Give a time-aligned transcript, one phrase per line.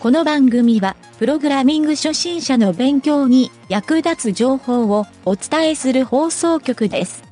[0.00, 7.22] この番組は、プログラミング初心者の勉強に役立つ情報をお伝えする放送局です。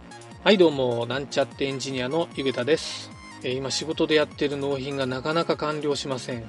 [0.45, 3.11] はいどうも、なんちゃってエンジニアのゆげたです。
[3.43, 6.45] えー今仕事でやってる納品がなかなか完了しません。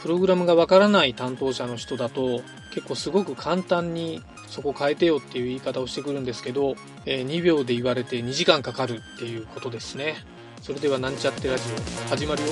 [0.00, 10.14] プログラムがわからない担当者の人だと結構すごく簡単にそこ変えてよっていう言い方をしてくるんですけど、えー2秒で言われて2時間かかるっていうことですね。
[10.62, 11.64] それではなんちゃってラジ
[12.06, 12.48] オ始まるよ。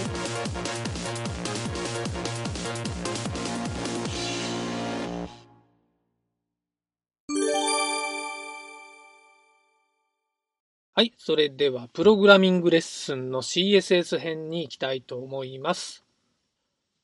[10.94, 11.14] はい。
[11.16, 16.04] それでは、プログラミングレッスンの CSS 編に行きたいと思います。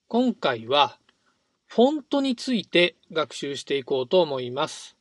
[0.09, 0.99] 今回は、
[1.69, 4.95] フォントについて学習していこうと思います。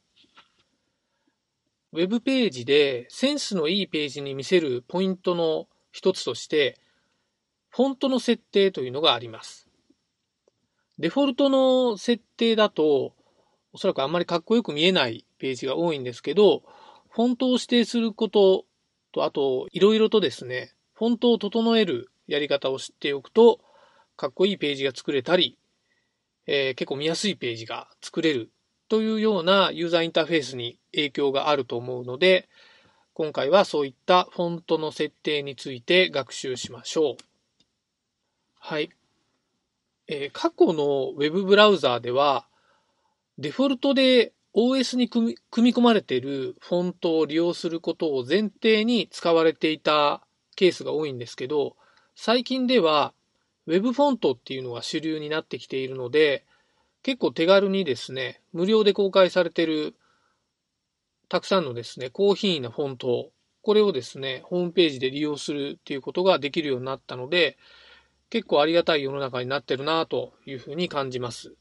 [1.92, 6.80] ウェブページでセンスのいいページに見せるポイントの一つとして、
[7.68, 9.68] フォントの設定というのがあります。
[10.98, 13.14] デフォルトの設定だと、
[13.74, 16.64] おそらくあんまりかっこよく見えないページが多いんですけど、
[17.10, 18.67] フォントを指定すること
[19.18, 23.60] と、あと、いろいろとですね、フォントを整えるやり方を知っておくと、
[24.16, 25.58] かっこいいページが作れたり、
[26.46, 28.52] えー結構見やすいページが作れる
[28.88, 32.48] というようなユーザーインターフェースに影響があると思うので、
[33.14, 37.16] 今回はそういったフォントの設定について学習しましょう。
[38.60, 38.92] はい。
[40.08, 42.48] えー過去のウェブブラウザーでは、
[43.40, 51.76] デフォルトで OS に組み込まれているフォントを利用することを前提に使われていたケースが多いんですけど、
[52.16, 53.14] 最近では
[53.68, 56.44] Web フォントっていうのが主流になってきているので、
[57.04, 59.94] 結構手軽にですね、無料で公開されている
[61.30, 63.30] たくさんのですね、高品位なフォント、
[63.62, 67.58] これをですね、ホームページで利用するっていうことができるようになったので、
[68.32, 71.54] 結構ありがたい世の中になってるなというふうに感じます。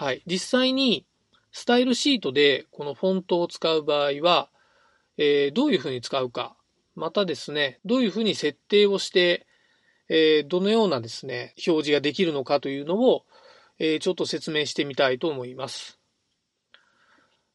[0.00, 0.22] はい。
[0.24, 1.04] 実際に、
[1.52, 4.48] スタイルシートでこのフォントを使う場合は、
[5.18, 6.56] えーどういうふうに使うか、
[6.96, 9.46] またですね、どういうふうに設定をして、
[10.08, 13.26] えーどのようなですね、表示ができるのかというのを、
[13.78, 15.98] えーちょっと説明してみたいと思います。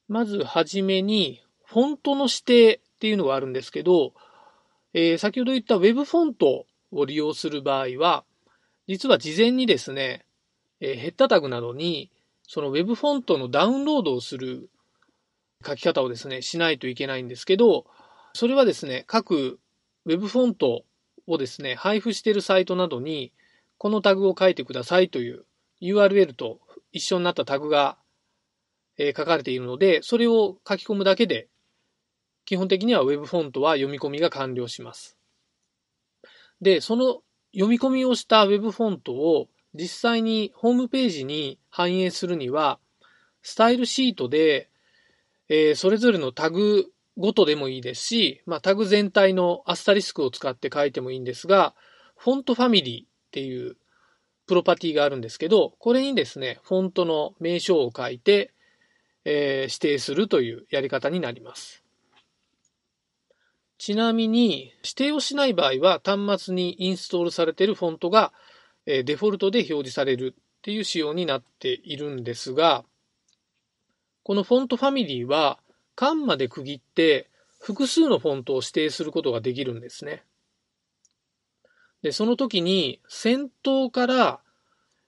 [0.08, 4.14] まずはじめに、フォントの指定っていうのがあるんですけど、
[4.94, 8.24] え先ほど言った Web フォントを利用する場合は、
[8.88, 10.28] 実は事前にですね、
[10.80, 12.12] えヘッダタグなどに、
[12.48, 14.70] その Web フォントのダウンロードをする
[15.66, 17.86] 書き方をですね、しないといけないんですけど、
[18.34, 19.60] それはですね、各
[20.06, 20.86] Web フォント
[21.28, 23.34] をですね、配布しているサイトなどに、
[23.78, 25.46] このタグを書いてくださいという
[25.82, 26.60] URL と
[26.92, 27.98] 一緒になったタグが、
[28.98, 31.50] え書かれているので、それを書き込むだけで、
[32.46, 35.18] 基本的には Web フォントは読み込みが完了します。
[36.62, 37.22] で、その
[37.54, 42.80] 読み込みをした Web フォントを実際にホームページに反映するには、
[43.42, 44.70] スタイルシートで、
[45.50, 51.76] えーそれぞれのタグごとでもいいですし、まあ、タグ全体のアスタリスクを使って書いてもいいんですが、
[52.18, 53.78] フォントファミリーっていう
[54.48, 58.54] プロパティがあるんですけど、これにですね、フォントの名称を書いて、
[59.24, 61.84] えー指定するというやり方になります。
[63.78, 68.34] ちなみに、指定をしない場合は、端末にインストールされているフォントが、
[68.86, 72.86] えデフォルトで表示されるっていう仕様になっているんですが、
[74.24, 75.60] このフォントファミリーは、
[75.96, 77.30] 間まで区切って、
[77.60, 80.24] 複数のフォントを指定することができるんですね。
[82.02, 84.40] で、その時に、先頭から、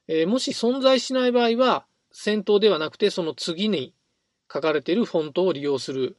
[0.08, 3.94] えーもし存在しない場合は、先頭ではなくて、その次に
[4.52, 6.18] 書かれているフォントを利用する。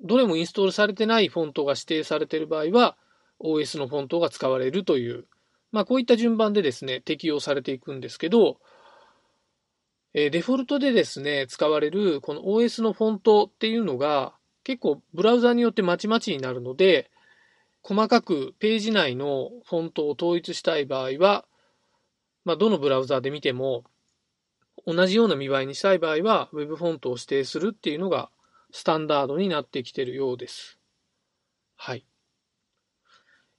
[0.00, 2.96] どれもインストールされてないフォントが指定されている場合は、
[3.40, 5.26] OS のフォントが使われるという、
[5.72, 8.58] まあこういった順番でですね、適用されていくんですけど、
[10.14, 17.10] えデフォルトでですね、使われるこの OS のフォントっていうのが結構ブラウザによってまちまちになるので、
[17.82, 21.46] 細かくページ内のフォントを統一したい場合は、
[22.44, 23.84] まあどのブラウザで見ても
[24.86, 28.30] 同じような見栄えにしたい場合は Web フォントを指定するっていうのが
[28.72, 30.78] スタンダードになってきてるようです。
[31.76, 32.04] はい。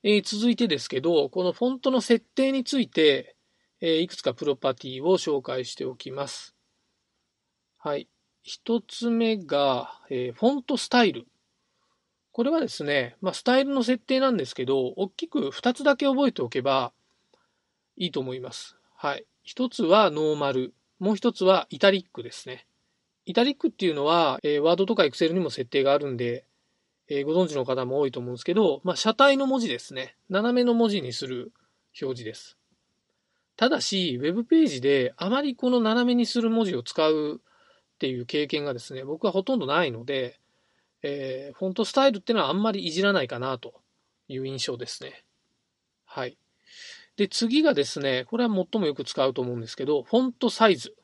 [0.03, 3.38] えー続いてですけど、このフォントの設定について、
[3.79, 6.53] えーいくつかプロパティを紹介しておきます。
[7.77, 8.09] はい。
[8.41, 11.25] 一つ目が、えーフォントスタイル。
[12.33, 16.91] これはですね、まあ、スタイルの設定なんですけど、大きく2つだけ覚えておけば
[17.95, 18.75] いいと思います。
[18.97, 19.25] はい。
[19.44, 20.73] 一つはノーマル。
[21.00, 22.65] もう一つはイタリックですね。
[23.25, 26.45] イタリックっていうのは、えー、ワードとかエクセルにも設定があるんで、
[27.09, 30.15] えーご存知の方も多いと思うんですけど、まあ、車体の文字ですね。
[30.29, 31.51] 斜めの文字にする
[32.01, 32.57] 表示です。
[33.55, 37.41] ただし、ウェブページであまりこの斜めにする文字を使う
[37.95, 40.39] っていう経験がですね、僕はほとんどないので、
[41.03, 43.73] えー、フォントスタイルっていうのはあんまりいじらないかなと
[44.27, 45.23] いう印象ですね。
[46.05, 46.38] はい。
[47.15, 50.95] で、次がですね、これは最もよく使うと思うんですけど、フォントサイズ。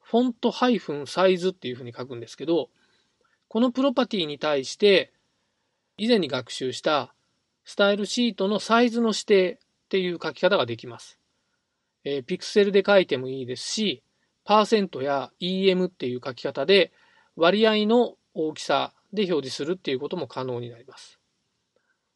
[0.00, 2.68] フォントハイフンサイズっていうふうに書くんですけど、
[3.48, 5.12] このプロパティに対して、
[5.96, 7.14] 以前に学習した
[7.64, 9.58] スタイルシートのサイズの指定っ
[9.88, 11.18] ていう書き方ができます。
[12.04, 14.02] えー、ピクセルで書いてもいいですし、
[14.44, 16.92] パーセントや EM っていう書き方で
[17.36, 21.18] 割合の大きさで表示するっていうことも可能になります。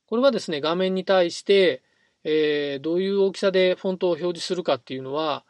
[0.06, 1.82] これはですね、画面に対して、
[2.24, 5.44] えー、どういう大きさでフォントを表示するかっていうのは、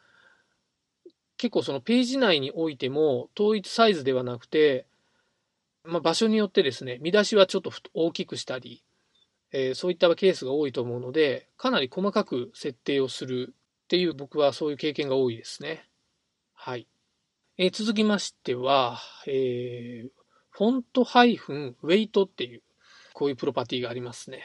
[1.39, 4.87] 結構そのページ内においても統一サイズではなくて、
[5.87, 8.83] まあ、場所によってですね、見出しはちょっと大きくしたり、
[9.53, 13.55] えー、そういったケースが多いと思うので、かなり細かく設定をする
[13.85, 15.89] っていう僕はそういう経験が多いですね。
[16.55, 16.87] はい。
[17.59, 20.09] えー、続きましては、えー、
[20.51, 22.63] フォントハイフンウェイトっていう、
[23.13, 24.43] こういうプロパティがありますね。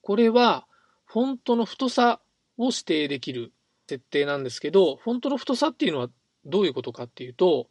[0.00, 0.66] これは、
[1.04, 2.20] フォントの太さ
[2.56, 3.52] を指定できる
[3.88, 6.08] 設定なんですけど、フォントの太さっていうのは
[6.44, 7.68] どういうことかっていうと、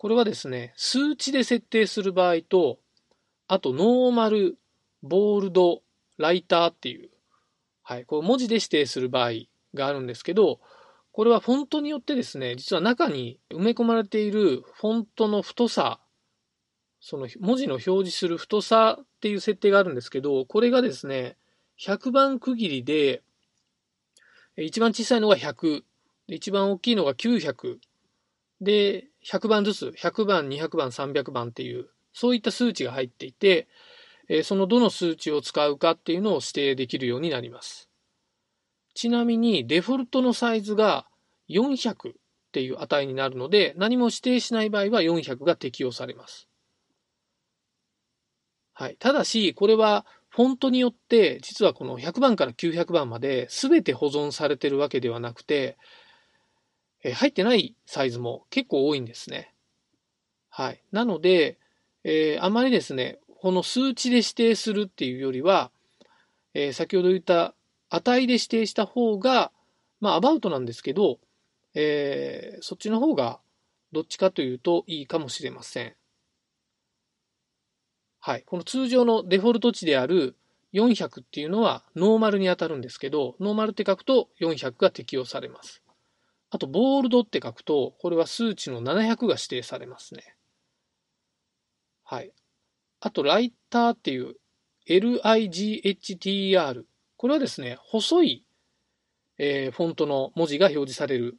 [0.00, 2.78] これはですね、数値で設定する場合と、
[3.48, 4.56] あとノーマル、
[5.02, 5.82] ボールド、
[6.16, 7.10] ライターっていう、
[7.82, 9.32] はい、こう文字で指定する場合
[9.74, 10.58] があるんですけど、
[11.12, 16.00] これはフォントによってですね、実は中に埋め込まれているフォントの太さ、
[16.98, 21.36] その文字の表示する太さっていう設定があるんですけど、これがですね、
[21.78, 23.22] 100番区切りで、
[24.56, 25.82] 一番小さいのが100、
[26.28, 27.76] 一番大きいのが900、
[28.62, 33.68] で、100番ずつ、100番、200番、300番っていう、そういった数値が入っていて、
[34.44, 37.88] そのどの数値を使うかっていうのを指定できるようになります。
[38.94, 41.06] ちなみに、デフォルトのサイズが
[41.48, 42.12] 400っ
[42.52, 46.48] ていう値になるので、何も指定しない場合は400が適用されます。
[48.72, 48.96] はい。
[48.98, 55.76] ただし、これはフォントによって、実はこの100番から900番まで全て保存されてるわけではなくて、
[57.02, 59.54] え入ってないサイズも結構多いんですね。
[60.48, 60.82] はい。
[60.92, 61.58] なので、
[62.04, 65.70] えー、あまりですね、この数値で指定するっていうよりは、
[66.54, 67.54] えー、先ほど言った
[67.88, 69.52] 値で指定した方が、
[70.00, 71.18] まあ、アバウトなんですけど、
[71.74, 73.40] えー、そっちの方が
[73.92, 75.94] どっちかというといいかもしれません。
[78.18, 78.42] はい。
[78.42, 80.36] この通常のデフォルト値である
[80.74, 85.82] 400っていうのはノーマルに当たるんですけど、ノーマルって書くと400が適用されます。
[86.50, 90.34] あと、ボールドって書くと、これは数値の700が指定されますね。
[92.02, 92.32] はい。
[93.00, 94.34] あと、ライターっていう
[94.88, 96.84] LIGHTR。
[97.16, 98.44] これはですね、細い、
[99.38, 101.38] えー、フォントの文字が表示される。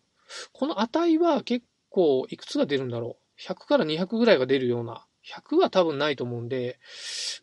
[0.54, 3.42] この値は結構いくつが出るんだろう。
[3.42, 5.06] 100から200ぐらいが出るような。
[5.28, 6.80] 100は多分ないと思うんで、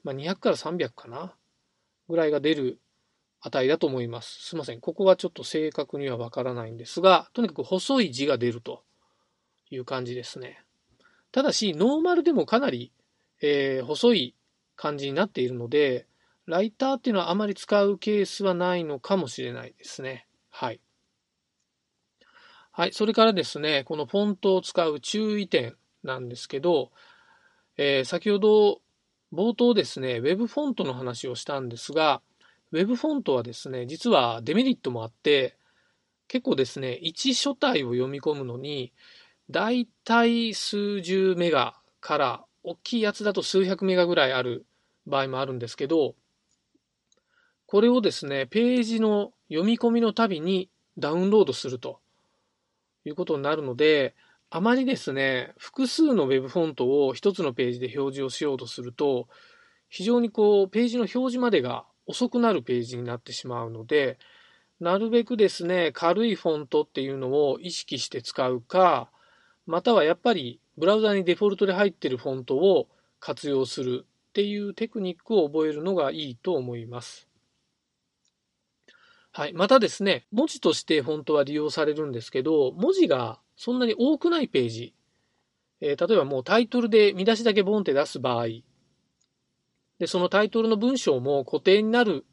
[0.02, 1.34] まあ、200から300かな。
[2.08, 2.80] ぐらいが出る
[3.40, 4.48] 値だと思います。
[4.48, 4.80] すいません。
[4.80, 8.82] ここはちょっと正確にはわからないんですが、とにかく細い字が出ると
[9.70, 10.64] いう感じですね。
[11.30, 12.92] ただし、ノーマルでもかなり、
[13.40, 14.34] えー、細い
[14.76, 16.06] 感じになっているので、
[16.46, 20.26] ライターっていうのはあまり使うケースはないのかもしれないですね。
[20.48, 20.80] はい。
[22.72, 22.92] はい。
[22.92, 26.90] それからですね、このフォントを使う注意点なんですけど、
[27.76, 28.80] えー、先ほど
[29.32, 32.22] 冒頭ですね、Web フォントの話をしたんですが、
[32.72, 35.56] Web フォントはですね、実はデメリットもあって、
[36.28, 38.92] 結構ですね、1書体を読み込むのに、
[39.50, 44.66] だいたい数十メガから、大きいやつだと数百メガぐらいある
[45.06, 46.14] 場合もあるんですけど、
[47.66, 52.00] これをですね、ページの読み込みのたびにダウンロードすると
[53.06, 54.14] いうことになるので、
[54.50, 59.28] あまりですね、複数の Web フォントを一つのページで表示をしようとすると、
[59.88, 64.18] 非常にこう、ページの表示までが遅くなるページになってしまうので、
[64.80, 69.10] なるべくですね、軽いフォントっていうのを意識して使うか、
[69.66, 72.88] またはやっぱりブラウザにデフォルトで入ってるフォントを
[73.20, 77.28] 活用するっていうテクニックを覚えるのがいいと思います。
[79.32, 79.52] はい。
[79.52, 84.94] またですね、文字としてフォントは利用されるんですけど、文字がそんなに多くないページ、
[85.80, 88.46] えー、例えばもうタイトルで見出しだけボンって出す場合、
[89.98, 92.24] で、そのタイトルの文章も固定になる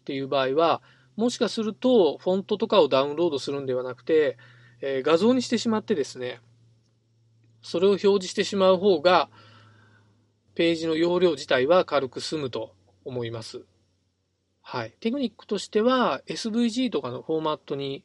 [0.00, 0.82] っていう場合は、
[1.16, 4.36] もしかするとフォントとかをダウンロードするんではなくて、
[4.80, 6.40] えー、画像にしてしまってですね、
[7.62, 9.30] それを表示してしまう方が、
[10.54, 13.64] ページの容量自体は軽く済むと思います。
[14.60, 14.94] はい。
[15.00, 18.04] テクニックとしては、SVG とかのフォーマットに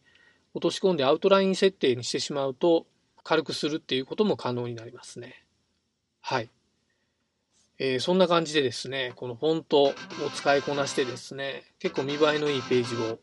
[0.53, 2.85] 落とし込んでアウトライン設定にしてしまうと、
[3.23, 5.45] 軽くするっていうことも可能になりますね。
[6.21, 6.49] はい。
[7.81, 9.93] えー、そんな感じでですね、このフォントを
[10.35, 13.19] 使いこなしてですね、結構見栄えのいいページを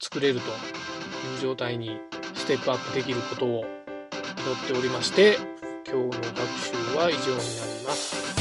[0.00, 1.98] 作れるという状態に
[2.34, 5.36] ステップアップできることを祈っておりまして、
[5.84, 6.36] 今日の学
[6.92, 8.36] 習は以上になります。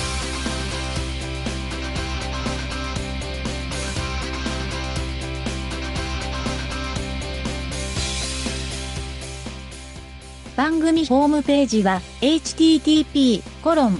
[10.56, 14.00] 番組ホームページは http コロン